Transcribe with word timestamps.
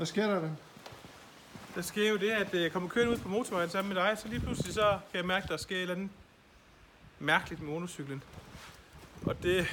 Hvad 0.00 0.06
sker 0.06 0.26
der 0.26 0.40
der? 0.40 0.50
Der 1.74 1.82
sker 1.82 2.08
jo 2.10 2.16
det, 2.16 2.30
at 2.30 2.54
øh, 2.54 2.62
jeg 2.62 2.72
kommer 2.72 2.88
kørende 2.88 3.12
ud 3.12 3.18
på 3.18 3.28
motorvejen 3.28 3.70
sammen 3.70 3.94
med 3.94 4.02
dig, 4.02 4.18
så 4.18 4.28
lige 4.28 4.40
pludselig 4.40 4.74
så 4.74 4.98
kan 5.10 5.18
jeg 5.18 5.26
mærke, 5.26 5.44
at 5.44 5.50
der 5.50 5.56
sker 5.56 5.76
et 5.76 5.82
eller 5.82 5.94
andet 5.94 6.10
mærkeligt 7.18 7.62
med 7.62 7.72
motorcyklen. 7.72 8.22
Og 9.22 9.42
det... 9.42 9.66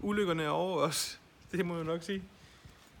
Ulykkerne 0.00 0.42
er 0.42 0.48
over 0.48 0.76
os. 0.76 1.20
Det 1.52 1.66
må 1.66 1.76
jeg 1.76 1.84
nok 1.84 2.02
sige. 2.02 2.22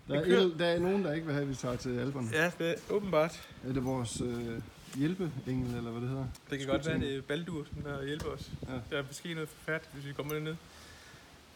Der 0.08 0.14
er, 0.14 0.22
el, 0.22 0.58
der 0.58 0.66
er 0.66 0.78
nogen, 0.78 1.04
der 1.04 1.12
ikke 1.12 1.26
vil 1.26 1.34
have, 1.34 1.42
at 1.42 1.48
vi 1.48 1.54
tager 1.54 1.76
til 1.76 1.98
Alberne. 1.98 2.28
Ja, 2.32 2.50
det 2.58 2.70
er 2.70 2.74
åbenbart. 2.90 3.48
Er 3.68 3.72
det 3.72 3.84
vores 3.84 4.20
øh, 4.20 4.62
hjælpeengel, 4.94 5.76
eller 5.76 5.90
hvad 5.90 6.00
det 6.00 6.08
hedder? 6.08 6.26
Det 6.50 6.58
kan 6.58 6.68
godt 6.68 6.86
være, 6.86 7.00
det 7.00 7.16
er 7.16 7.22
Baldur, 7.22 7.66
der 7.84 8.04
hjælper 8.04 8.28
os. 8.28 8.50
Ja. 8.68 8.72
Der 8.90 9.02
er 9.02 9.06
måske 9.06 9.34
noget 9.34 9.48
forfærdeligt, 9.48 9.94
hvis 9.94 10.06
vi 10.06 10.12
kommer 10.12 10.34
derned. 10.34 10.56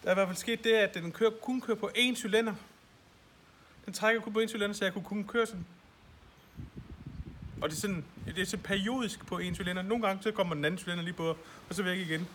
Der 0.02 0.08
er 0.08 0.10
i 0.10 0.14
hvert 0.14 0.28
fald 0.28 0.36
sket 0.36 0.64
det, 0.64 0.72
at 0.72 0.94
den 0.94 1.12
kører, 1.12 1.30
kun 1.42 1.60
kører 1.60 1.78
på 1.78 1.90
én 1.96 2.14
cylinder. 2.14 2.54
Den 3.86 3.92
trækker 3.94 4.20
kun 4.22 4.32
på 4.32 4.38
én 4.40 4.48
cylinder, 4.48 4.72
så 4.72 4.84
jeg 4.84 4.92
kunne 4.92 5.04
kun 5.04 5.24
køre 5.24 5.46
sådan. 5.46 5.66
Og 7.62 7.68
det 7.70 7.76
er 7.76 7.80
sådan, 7.80 8.04
det 8.26 8.38
er 8.38 8.44
så 8.46 8.56
periodisk 8.56 9.26
på 9.26 9.38
én 9.38 9.54
cylinder. 9.54 9.82
Nogle 9.82 10.06
gange 10.06 10.22
så 10.22 10.30
kommer 10.30 10.54
den 10.54 10.64
anden 10.64 10.78
cylinder 10.78 11.04
lige 11.04 11.14
på, 11.14 11.28
og 11.68 11.74
så 11.74 11.82
væk 11.82 11.98
igen. 11.98 12.28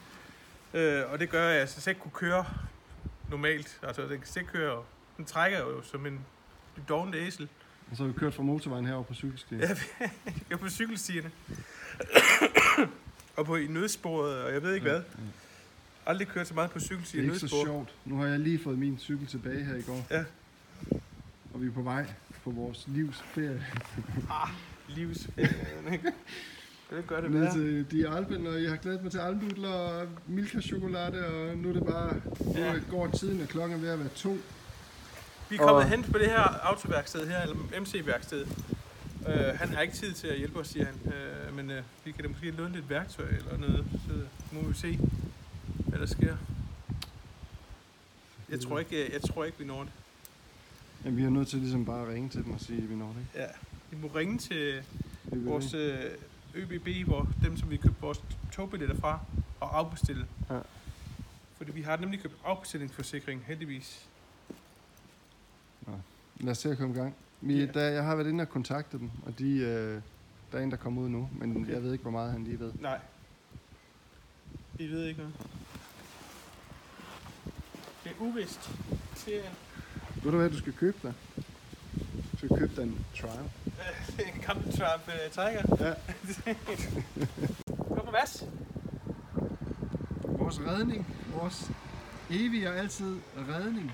Øh, 0.73 1.03
og 1.11 1.19
det 1.19 1.29
gør, 1.29 1.49
at 1.49 1.59
jeg 1.59 1.69
så 1.69 1.89
ikke 1.89 2.01
kunne 2.01 2.11
køre 2.11 2.45
normalt. 3.29 3.79
Altså, 3.83 4.01
den 4.01 4.09
kan 4.09 4.41
ikke 4.41 4.51
køre. 4.51 4.83
Den 5.17 5.25
trækker 5.25 5.59
jo 5.59 5.81
som 5.83 6.05
en 6.05 6.19
doven 6.89 7.13
æsel. 7.13 7.47
Og 7.91 7.97
så 7.97 8.03
har 8.03 8.11
vi 8.11 8.19
kørt 8.19 8.33
fra 8.33 8.43
motorvejen 8.43 8.85
herover 8.85 9.03
på 9.03 9.13
cykelstien. 9.13 9.59
Ja, 9.61 9.67
Jeg 9.99 10.09
er 10.51 10.57
på 10.57 10.69
cykelstierne. 10.69 11.31
og 13.37 13.45
på 13.45 13.55
i 13.55 13.67
nødsporet, 13.67 14.43
og 14.43 14.53
jeg 14.53 14.63
ved 14.63 14.73
ikke 14.73 14.87
Ja, 14.87 14.93
hvad. 14.93 15.03
Aldrig 16.05 16.27
kørt 16.27 16.47
så 16.47 16.53
meget 16.53 16.71
på 16.71 16.79
Det 16.79 16.85
cykelstier 16.87 17.21
er 17.21 17.23
i 17.23 17.27
ikke 17.27 17.39
så 17.39 17.45
nødspor. 17.45 17.65
sjovt. 17.65 17.95
Nu 18.05 18.17
har 18.17 18.25
jeg 18.27 18.39
lige 18.39 18.59
fået 18.63 18.77
min 18.79 18.99
cykel 18.99 19.27
tilbage 19.27 19.63
her 19.63 19.75
i 19.75 19.81
går. 19.81 20.07
Ja. 20.11 20.23
Og 21.53 21.61
vi 21.61 21.67
er 21.67 21.71
på 21.71 21.81
vej 21.81 22.05
på 22.43 22.49
vores 22.51 22.85
livs 22.87 23.23
ferie. 23.33 23.65
Livs. 24.87 25.29
det 26.89 27.07
gør 27.07 27.21
det 27.21 27.31
Ned 27.31 27.39
værre. 27.39 27.53
til 27.53 27.91
de 27.91 28.09
Alpen, 28.09 28.47
og 28.47 28.63
jeg 28.63 28.69
har 28.69 28.77
glædet 28.77 29.03
mig 29.03 29.11
til 29.11 29.17
almdudler 29.17 29.69
og 29.69 30.07
Milka-chokolade, 30.27 31.25
og 31.27 31.57
nu 31.57 31.69
er 31.69 31.73
det 31.73 31.85
bare, 31.85 32.21
nu 32.45 32.51
Ja. 32.59 32.75
går 32.89 33.07
tiden, 33.07 33.41
og 33.41 33.47
klokken 33.47 33.77
er 33.77 33.81
ved 33.81 33.89
at 33.89 33.99
være 33.99 34.07
to. 34.15 34.37
Vi 35.49 35.55
er 35.55 35.59
kommet 35.59 35.75
Og- 35.83 35.89
hen 35.89 36.03
på 36.03 36.17
det 36.17 36.27
her 36.27 36.39
autoværksted 36.41 37.27
her, 37.27 37.41
eller 37.41 37.55
MC-værksted. 37.81 38.45
Uh, 39.21 39.27
han 39.59 39.69
har 39.69 39.81
ikke 39.81 39.93
tid 39.93 40.13
til 40.13 40.27
at 40.27 40.37
hjælpe 40.37 40.59
os, 40.59 40.67
siger 40.67 40.85
han. 40.85 40.95
Uh, 41.49 41.55
men 41.55 41.69
uh, 41.69 41.75
vi 42.05 42.11
kan 42.11 42.23
da 42.23 42.29
måske 42.29 42.51
låne 42.51 42.73
lidt 42.73 42.89
værktøj 42.89 43.27
eller 43.29 43.57
noget, 43.57 43.85
så 44.07 44.13
må 44.51 44.67
vi 44.67 44.73
se, 44.73 44.99
hvad 45.87 45.99
der 45.99 46.05
sker. 46.05 46.35
Jeg 48.49 48.59
tror 48.59 48.79
ikke, 48.79 49.13
jeg 49.13 49.21
tror 49.21 49.43
ikke 49.43 49.59
vi 49.59 49.65
når 49.65 49.83
det. 49.83 49.91
Jamen, 51.05 51.17
vi 51.17 51.23
er 51.23 51.29
nødt 51.29 51.47
til 51.47 51.59
ligesom 51.59 51.85
bare 51.85 52.01
at 52.01 52.07
ringe 52.07 52.29
til 52.29 52.43
dem 52.43 52.53
og 52.53 52.59
sige, 52.59 52.77
at 52.83 52.89
vi 52.89 52.95
når 52.95 53.07
det 53.07 53.19
ikke. 53.19 53.31
Ja. 53.35 53.47
Vi 53.91 53.97
må 54.01 54.07
ringe 54.07 54.37
til 54.37 54.83
vi 55.23 55.39
vores 55.43 55.73
øh, 55.73 55.99
ÖBB, 56.55 57.07
hvor 57.07 57.27
dem, 57.43 57.57
som 57.57 57.69
vi 57.69 57.77
købte 57.77 58.01
vores 58.01 58.21
togbilletter 58.51 58.95
fra, 58.95 59.19
og 59.59 59.77
afbestille. 59.77 60.25
Ja. 60.49 60.59
Fordi 61.57 61.71
vi 61.71 61.81
har 61.81 61.97
nemlig 61.97 62.21
købt 62.21 62.35
afbestillingsforsikring, 62.45 63.43
heldigvis. 63.47 64.05
Lad 66.39 66.51
os 66.51 66.57
se 66.57 66.71
at 66.71 66.77
komme 66.77 66.95
i 66.95 66.97
gang. 66.97 67.15
Vi, 67.41 67.59
Ja. 67.59 67.65
der, 67.65 67.81
jeg 67.89 68.03
har 68.03 68.15
været 68.15 68.27
inde 68.29 68.41
og 68.41 68.49
kontakte 68.49 68.97
dem, 68.99 69.09
og 69.25 69.39
de, 69.39 69.57
øh, 69.57 70.01
der 70.51 70.57
er 70.57 70.63
en, 70.63 70.71
der 70.71 70.77
kommer 70.77 71.01
ud 71.01 71.09
nu, 71.09 71.29
men 71.39 71.57
Okay. 71.63 71.73
jeg 71.73 71.83
ved 71.83 71.91
ikke, 71.91 72.01
hvor 72.01 72.11
meget 72.11 72.31
han 72.31 72.43
lige 72.43 72.59
ved. 72.59 72.71
Nej. 72.79 72.99
Vi 74.73 74.87
ved 74.87 75.05
ikke 75.05 75.19
noget. 75.19 75.35
Det 78.03 78.11
er 78.11 78.15
uvist. 78.21 78.71
Det 79.25 79.45
er 79.45 79.49
Ved 80.23 80.31
du 80.31 80.37
hvad, 80.37 80.49
du 80.49 80.57
skal 80.57 80.73
købe 80.73 80.97
dig? 81.03 81.13
Du 82.31 82.37
skal 82.37 82.57
købe 82.57 82.75
dig 82.75 82.83
en 82.83 83.05
trial. 83.15 83.49
øh, 83.65 84.27
en 84.35 84.41
gammel 84.41 84.65
Trump 84.77 85.07
uh, 85.07 85.31
Tiger. 85.31 85.63
Ja. 85.79 85.93
Kom 87.95 88.05
på 88.05 88.11
Mads. 88.11 88.45
Vores 90.23 90.59
redning. 90.59 91.07
Vores 91.33 91.71
evige 92.29 92.69
og 92.69 92.77
altid 92.77 93.19
redning. 93.37 93.93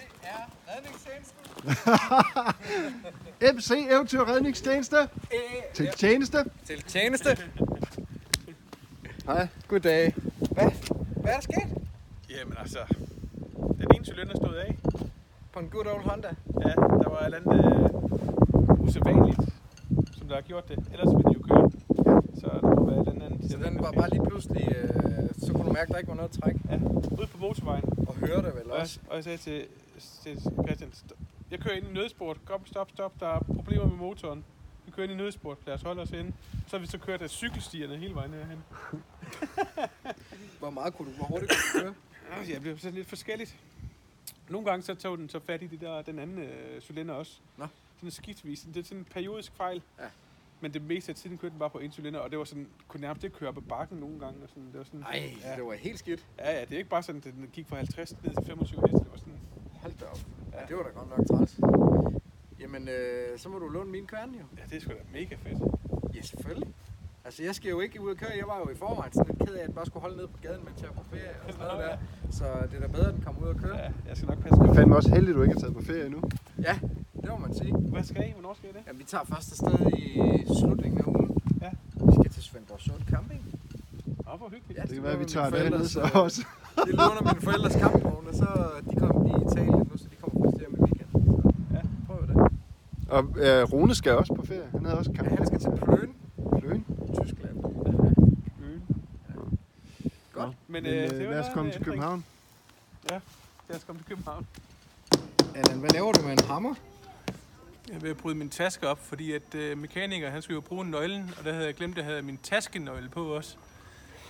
Det 0.00 0.08
er 0.22 0.36
redningstjenesten. 0.36 0.59
MC 3.54 3.70
Eventyr 3.90 4.20
Redningstjeneste. 4.28 4.96
Til 5.74 5.88
tjeneste. 5.96 6.38
Til 6.64 6.82
tjeneste. 6.82 7.36
Hej. 9.26 9.48
Goddag. 9.68 10.14
Hvad? 10.50 10.70
Hvad 11.16 11.32
er 11.32 11.34
der 11.34 11.40
sket? 11.40 11.76
Jamen 12.30 12.54
altså, 12.58 12.78
den 13.78 13.86
ene 13.94 14.04
cylinder 14.04 14.36
stod 14.36 14.54
af. 14.54 14.76
På 15.52 15.60
en 15.60 15.68
good 15.68 15.86
old 15.86 16.02
Honda. 16.02 16.28
Ja, 16.60 16.68
der 16.68 17.08
var 17.08 17.18
et 17.20 17.24
eller 17.24 17.38
andet 17.38 17.64
øh, 17.64 18.80
usædvanligt, 18.80 19.38
som 20.18 20.28
der 20.28 20.34
har 20.34 20.42
gjort 20.42 20.68
det. 20.68 20.78
Ellers 20.92 21.08
ville 21.16 21.22
den 21.24 21.32
jo 21.32 21.40
køre. 21.48 21.70
Så 22.40 22.46
der 22.62 22.68
må 22.74 22.90
være 22.90 23.00
et 23.02 23.08
eller 23.08 23.24
andet. 23.24 23.50
Så 23.50 23.56
den 23.56 23.82
var 23.82 23.92
bare 23.92 24.10
lige 24.10 24.24
pludselig, 24.28 24.76
øh, 24.76 25.28
så 25.38 25.52
kunne 25.52 25.66
du 25.66 25.72
mærke, 25.72 25.88
at 25.88 25.92
der 25.92 25.96
ikke 25.98 26.08
var 26.08 26.14
noget 26.16 26.30
træk. 26.30 26.54
Ja, 26.70 26.76
ude 27.18 27.26
på 27.32 27.38
motorvejen. 27.38 27.84
Og 28.22 28.28
høre 28.28 28.42
det 28.42 28.54
vel 28.54 28.62
Og 28.70 28.70
jeg, 28.74 28.80
også. 28.82 29.00
og 29.08 29.16
jeg 29.16 29.24
sagde 29.24 29.38
til, 29.38 29.66
til 30.22 30.40
Christian, 30.66 30.90
"St- 30.90 31.16
jeg 31.50 31.58
kører 31.60 31.74
ind 31.74 31.88
i 31.88 31.92
nødsport. 31.92 32.36
Kom, 32.44 32.66
stop, 32.66 32.90
stop. 32.90 33.20
Der 33.20 33.28
er 33.28 33.38
problemer 33.40 33.84
med 33.86 33.96
motoren. 33.96 34.44
Vi 34.86 34.90
kører 34.90 35.04
ind 35.04 35.12
i 35.12 35.16
nødsport. 35.16 35.58
Lad 35.66 35.74
os 35.74 35.82
holde 35.82 36.02
os 36.02 36.10
inde. 36.10 36.32
Så 36.66 36.76
har 36.76 36.78
vi 36.78 36.86
så 36.86 36.98
kørt 36.98 37.22
af 37.22 37.30
cykelstierne 37.30 37.96
hele 37.96 38.14
vejen 38.14 38.32
herhen. 38.32 38.58
Hvor 40.58 40.70
meget 40.70 40.94
kunne 40.94 41.10
du, 41.12 41.16
hvor 41.16 41.26
hurtigt 41.26 41.50
kunne 41.52 41.80
du 41.80 41.84
køre? 41.84 41.94
Altså, 42.38 42.52
jeg 42.52 42.60
blev 42.62 42.78
sådan 42.78 42.94
lidt 42.94 43.08
forskelligt. 43.08 43.56
Nogle 44.48 44.66
gange 44.70 44.82
så 44.82 44.94
tog 44.94 45.18
den 45.18 45.28
så 45.28 45.40
fat 45.40 45.62
i 45.62 45.66
det 45.66 45.80
der, 45.80 46.02
den 46.02 46.18
anden 46.18 46.38
øh, 46.38 46.80
cylinder 46.80 47.14
også. 47.14 47.32
Nå. 47.56 47.66
Sådan 47.96 48.10
skidtvis. 48.10 48.60
Det 48.74 48.76
er 48.76 48.84
sådan 48.84 48.98
en 48.98 49.04
periodisk 49.04 49.52
fejl. 49.56 49.82
Ja. 49.98 50.04
Men 50.60 50.74
det 50.74 50.82
meste 50.82 51.10
af 51.12 51.16
tiden 51.16 51.38
kørte 51.38 51.50
den 51.52 51.58
bare 51.58 51.70
på 51.70 51.78
en 51.78 51.92
cylinder, 51.92 52.20
og 52.20 52.30
det 52.30 52.38
var 52.38 52.44
sådan, 52.44 52.66
kunne 52.88 53.00
nærmest 53.00 53.24
ikke 53.24 53.36
køre 53.36 53.48
ad 53.48 53.62
bakken 53.68 53.98
nogle 53.98 54.18
gange. 54.20 54.42
Og 54.42 54.48
sådan, 54.48 54.66
det 54.66 54.78
var 54.78 54.84
sådan, 54.84 55.00
Nej, 55.00 55.32
ja. 55.44 55.56
det 55.56 55.64
var 55.64 55.72
helt 55.72 55.98
skidt. 55.98 56.26
Ja, 56.38 56.52
ja, 56.58 56.60
det 56.64 56.72
er 56.72 56.78
ikke 56.78 56.90
bare 56.90 57.02
sådan, 57.02 57.22
at 57.26 57.34
den 57.34 57.48
gik 57.52 57.66
fra 57.68 57.76
50 57.76 58.12
ned 58.24 58.34
til 58.34 58.44
25 58.46 58.80
heste. 58.80 58.98
Det 58.98 59.10
var 59.12 59.18
sådan, 59.18 59.38
Hold 59.82 59.92
da 60.00 60.04
op. 60.04 60.18
Ja, 60.52 60.60
Ja. 60.60 60.66
det 60.66 60.76
var 60.76 60.82
da 60.82 60.88
godt 60.88 61.08
nok 61.18 61.26
træls. 61.26 61.60
Jamen, 62.60 62.88
øh, 62.88 63.38
så 63.38 63.48
må 63.48 63.58
du 63.58 63.68
låne 63.68 63.90
min 63.90 64.06
kværn 64.06 64.30
jo. 64.30 64.44
ja, 64.58 64.62
det 64.70 64.76
er 64.76 64.80
sgu 64.80 64.90
da 64.90 65.18
mega 65.18 65.34
fedt. 65.34 65.58
Ja, 66.14 66.22
selvfølgelig. 66.22 66.68
Altså, 67.24 67.42
jeg 67.42 67.54
skal 67.54 67.68
jo 67.70 67.80
ikke 67.80 68.00
ud 68.00 68.10
og 68.10 68.16
køre. 68.16 68.30
Jeg 68.38 68.46
var 68.46 68.58
jo 68.58 68.70
i 68.70 68.74
forvejen 68.74 69.12
sådan 69.12 69.34
lidt 69.34 69.48
ked 69.48 69.54
af, 69.56 69.60
at 69.62 69.66
jeg 69.66 69.74
bare 69.74 69.86
skulle 69.86 70.00
holde 70.02 70.16
ned 70.16 70.26
på 70.26 70.38
gaden, 70.42 70.64
mens 70.64 70.82
jeg 70.82 70.88
var 70.96 71.02
på 71.02 71.08
ferie 71.10 71.30
og 71.46 71.52
sådan 71.52 71.66
noget 71.66 71.88
der. 71.88 71.96
Så 72.30 72.44
det 72.70 72.76
er 72.76 72.80
da 72.80 72.86
bedre, 72.92 73.08
at 73.08 73.14
den 73.14 73.22
kommer 73.22 73.42
ud 73.42 73.48
og 73.48 73.56
køre. 73.56 73.76
Ja, 73.78 73.90
jeg 74.08 74.16
skal 74.16 74.28
nok 74.28 74.38
passe 74.38 74.54
Det 74.60 74.62
er 74.62 74.66
på. 74.66 74.74
fandme 74.74 74.96
også 74.96 75.14
heldigt, 75.14 75.36
du 75.36 75.42
ikke 75.42 75.54
er 75.54 75.58
taget 75.60 75.74
på 75.74 75.82
ferie 75.82 76.06
endnu. 76.06 76.22
Ja, 76.62 76.78
det 77.22 77.30
må 77.30 77.36
man 77.46 77.54
sige. 77.54 77.72
Hvad 77.76 78.02
skal 78.04 78.28
I? 78.28 78.32
Hvornår 78.32 78.54
skal 78.54 78.70
I 78.70 78.72
det? 78.72 78.82
Ja, 78.86 78.92
vi 78.92 79.04
tager 79.04 79.24
først 79.24 79.50
afsted 79.52 79.92
i 79.98 80.44
slutningen 80.60 80.98
af 81.00 81.04
ugen. 81.06 81.30
Ja. 81.62 81.70
Vi 81.94 82.12
skal 82.20 82.30
til 82.30 82.42
Svendborg 82.42 82.80
Sund 82.80 83.02
Camping. 83.10 83.42
Åh, 84.32 84.38
hvor 84.38 84.48
hyggeligt. 84.48 84.78
Ja. 84.78 84.82
Det 84.82 84.88
kan 84.88 84.96
det 84.96 85.04
være, 85.04 85.12
at 85.12 85.20
vi 85.20 85.24
tager 85.24 85.50
det 85.50 85.54
ned 85.54 85.68
forældres, 85.70 85.90
så 85.90 86.00
øh, 86.02 86.16
også. 86.24 86.40
Det 86.86 86.94
låner 86.94 87.22
mine 87.32 87.40
forældres 87.40 87.72
campingvogn, 87.72 88.26
og 88.28 88.34
så 88.34 88.48
de 88.90 88.96
kommer 88.96 89.18
lige 89.26 89.38
i 89.44 89.46
Italien 89.52 89.86
nu, 89.90 89.96
så 89.96 90.04
de 90.12 90.16
kommer 90.22 90.44
først 90.44 90.58
hjem 90.60 90.74
i 90.78 90.80
weekenden. 90.82 91.42
Så 91.42 91.52
Ja. 91.74 91.80
prøv 92.06 92.20
det. 92.28 92.36
Og 93.16 93.22
øh, 93.44 93.72
Rune 93.72 93.94
skal 93.94 94.12
også 94.16 94.34
på 94.34 94.46
ferie. 94.46 94.68
Han 94.72 94.84
havde 94.84 94.98
også 94.98 95.10
Ja, 95.10 95.16
kamp. 95.22 95.28
han 95.38 95.46
skal 95.46 95.58
til 95.60 95.70
Pløn, 95.84 96.10
Pløn. 96.60 96.84
Tyskland. 97.22 97.54
Mm. 97.54 98.80
Godt. 100.32 100.54
Men, 100.68 100.82
Men, 100.82 100.86
øh, 100.86 101.04
øh, 101.04 101.10
det 101.10 101.26
var 101.26 101.32
lad 101.32 101.40
os 101.40 101.46
komme 101.54 101.70
til 101.70 101.76
ændring. 101.78 101.84
København. 101.84 102.24
Lad 103.68 103.76
os 103.76 103.84
komme 103.84 103.98
til 104.00 104.08
København. 104.08 104.46
Allan, 105.54 105.78
hvad 105.78 105.90
laver 105.90 106.12
du 106.12 106.22
med 106.22 106.32
en 106.32 106.44
hammer? 106.44 106.74
Jeg 107.92 108.02
vil 108.02 108.14
bryde 108.14 108.34
min 108.34 108.50
taske 108.50 108.88
op, 108.88 109.06
fordi 109.08 109.32
at 109.32 109.54
øh, 109.54 109.78
mekaniker, 109.78 110.30
han 110.30 110.42
skulle 110.42 110.54
jo 110.54 110.60
bruge 110.60 110.84
nøglen, 110.84 111.34
og 111.38 111.44
der 111.44 111.52
havde 111.52 111.66
jeg 111.66 111.74
glemt, 111.74 111.92
at 111.94 111.98
jeg 111.98 112.04
havde 112.04 112.22
min 112.22 112.38
taskenøgle 112.38 113.08
på 113.08 113.24
også. 113.24 113.56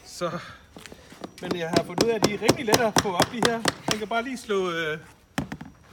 Så, 0.05 0.39
men 1.43 1.57
jeg 1.57 1.69
har 1.69 1.85
fundet 1.85 2.05
ud 2.05 2.09
af, 2.09 2.15
at 2.15 2.25
de 2.25 2.35
er 2.35 2.43
rigtig 2.43 2.65
lette 2.67 2.85
at 2.85 3.01
få 3.03 3.13
op, 3.13 3.27
de 3.33 3.41
her. 3.47 3.63
Man 3.91 3.99
kan 3.99 4.09
bare 4.09 4.23
lige 4.23 4.37
slå, 4.39 4.71
øh, 4.71 4.99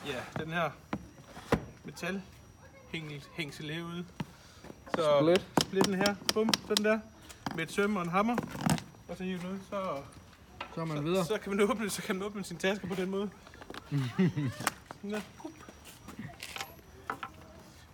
ja, 0.07 0.43
den 0.43 0.51
her 0.51 0.69
metal 1.85 2.21
hængsel 3.35 3.69
herude. 3.73 4.05
Så 4.95 5.37
Split. 5.61 5.85
den 5.85 5.93
her, 5.95 6.15
bum, 6.33 6.49
sådan 6.67 6.85
der, 6.85 6.99
med 7.55 7.63
et 7.63 7.71
søm 7.71 7.95
og 7.95 8.01
en 8.03 8.09
hammer. 8.09 8.35
Og 9.07 9.17
så 9.17 9.23
hive 9.23 9.39
den 9.39 9.47
ud, 9.51 9.59
så, 9.69 9.97
Så 10.75 10.85
man 10.85 10.97
så, 10.97 11.03
videre. 11.03 11.25
så, 11.25 11.37
kan 11.43 11.55
man 11.55 11.61
åbne, 11.69 11.89
så 11.89 12.01
kan 12.01 12.15
man 12.15 12.25
åbne 12.25 12.43
sin 12.43 12.57
taske 12.57 12.87
på 12.87 12.95
den 12.95 13.09
måde. 13.09 13.29
Sådan 15.01 15.11
der. 15.11 15.21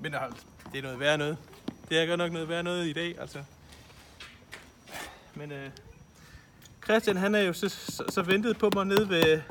Men 0.04 0.14
altså, 0.14 0.46
det 0.72 0.78
er 0.78 0.84
noget 0.84 1.00
værd 1.00 1.18
noget. 1.18 1.38
Det 1.90 2.02
er 2.02 2.06
godt 2.06 2.18
nok 2.18 2.32
noget 2.32 2.50
værd 2.50 2.64
noget 2.64 2.88
i 2.88 2.94
dag, 2.94 3.16
altså. 3.22 3.40
Men 5.36 5.52
øh, 5.52 5.70
Christian, 6.84 7.18
han 7.18 7.36
er 7.36 7.40
jo 7.40 7.54
så, 7.54 7.70
så, 7.70 8.04
så 8.10 8.22
ventet 8.22 8.58
på 8.58 8.72
mig 8.76 8.86
nede 8.86 9.10
ved, 9.10 9.42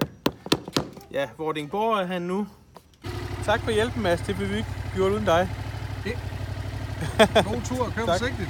ja, 1.13 1.29
Vordingborg 1.39 1.99
er 1.99 2.07
han 2.07 2.23
nu. 2.23 2.47
Tak 3.45 3.61
for 3.61 3.71
hjælpen, 3.71 4.03
Mads. 4.03 4.21
Det 4.21 4.41
vil 4.41 4.51
vi 4.51 4.57
ikke 4.57 4.69
gjort 4.95 5.13
uden 5.13 5.25
dig. 5.25 5.49
God 7.45 7.63
tur, 7.65 7.93
kør 7.97 8.07
forsigtigt. 8.07 8.49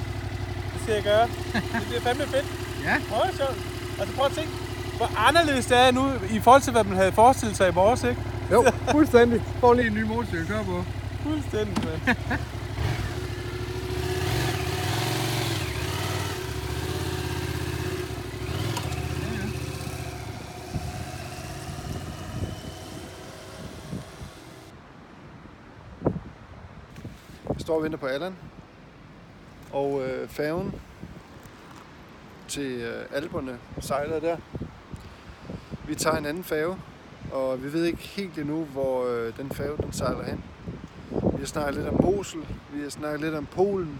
Det 0.73 0.81
skal 0.81 0.93
jeg 0.93 1.03
gøre. 1.03 1.27
Det 1.53 1.87
bliver 1.87 2.01
fandme 2.01 2.23
fedt. 2.23 2.45
Ja. 2.83 3.01
Prøv 3.09 3.21
at 3.29 3.35
sjovt. 3.35 3.57
Altså 3.99 4.15
prøv 4.15 4.25
at 4.25 4.31
tænke, 4.31 4.51
hvor 4.97 5.19
anderledes 5.27 5.65
det 5.65 5.77
er 5.77 5.91
nu, 5.91 6.11
i 6.31 6.39
forhold 6.39 6.61
til, 6.61 6.71
hvad 6.71 6.83
man 6.83 6.97
havde 6.97 7.11
forestillet 7.11 7.57
sig 7.57 7.69
i 7.69 7.71
morges, 7.71 8.03
ikke? 8.03 8.21
Jo, 8.51 8.65
fuldstændig. 8.91 9.41
Får 9.59 9.73
lige 9.73 9.87
en 9.87 9.93
ny 9.93 10.01
motorcykel 10.01 10.41
at 10.41 10.47
køre 10.47 10.63
på. 10.65 10.83
Fuldstændig, 11.23 11.85
mand. 11.85 12.17
Jeg 27.49 27.61
står 27.61 27.75
og 27.75 27.83
venter 27.83 27.97
på 27.97 28.05
Allan. 28.05 28.35
Og 29.71 30.01
øh, 30.01 30.27
færgen 30.27 30.73
til 32.47 32.71
øh, 32.71 33.05
Alperne 33.11 33.59
sejler 33.79 34.19
der. 34.19 34.37
Vi 35.87 35.95
tager 35.95 36.17
en 36.17 36.25
anden 36.25 36.43
færge, 36.43 36.77
og 37.31 37.63
vi 37.63 37.73
ved 37.73 37.85
ikke 37.85 37.97
helt 37.97 38.37
endnu, 38.37 38.63
hvor 38.63 39.05
øh, 39.07 39.37
den 39.37 39.51
færge 39.51 39.77
den 39.77 39.93
sejler 39.93 40.23
hen. 40.23 40.43
Har 41.43 41.47
snakket 41.47 41.75
lidt 41.75 41.87
om 41.87 42.03
Mosel, 42.03 42.39
vi 42.73 42.81
har 42.81 42.89
snakket 42.89 43.21
lidt 43.21 43.35
om 43.35 43.45
Polen, 43.45 43.99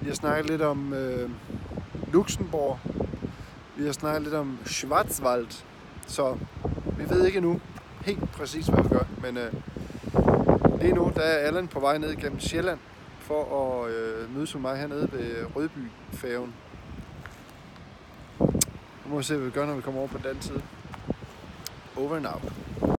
vi 0.00 0.06
har 0.06 0.14
snakket 0.14 0.50
lidt 0.50 0.62
om 0.62 0.94
øh, 0.94 1.30
Luxembourg, 2.12 2.78
vi 3.76 3.84
har 3.84 3.92
snakket 3.92 4.22
lidt 4.22 4.34
om 4.34 4.58
Schwarzwald, 4.66 5.64
så 6.06 6.36
vi 6.98 7.10
ved 7.10 7.26
ikke 7.26 7.36
endnu 7.36 7.60
helt 8.00 8.32
præcis, 8.32 8.66
hvad 8.66 8.82
vi 8.82 8.88
gør, 8.88 9.04
men 9.22 9.36
øh, 9.36 9.52
Lige 10.80 10.94
nu 10.94 11.12
der 11.14 11.22
er 11.22 11.46
Allan 11.46 11.68
på 11.68 11.80
vej 11.80 11.98
ned 11.98 12.16
gennem 12.16 12.40
Sjælland 12.40 12.78
for 13.20 13.82
at 13.84 13.90
øh, 13.90 14.34
mødes 14.34 14.54
med 14.54 14.62
mig 14.62 14.76
hernede 14.76 15.08
ved 15.12 15.46
Rødby-færgen. 15.56 16.54
Nu 19.04 19.10
må 19.10 19.16
vi 19.16 19.22
se, 19.22 19.36
hvad 19.36 19.44
vi 19.44 19.50
gør, 19.50 19.66
når 19.66 19.74
vi 19.74 19.82
kommer 19.82 20.00
over 20.00 20.08
på 20.08 20.18
den 20.18 20.26
anden 20.26 20.42
side. 20.42 20.62
Over 21.96 22.16
and 22.16 22.26
out. 22.26 22.91